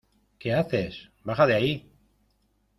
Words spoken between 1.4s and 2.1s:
de ahí!